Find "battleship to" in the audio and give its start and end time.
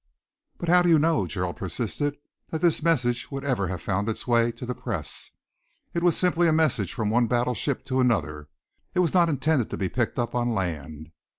7.27-7.99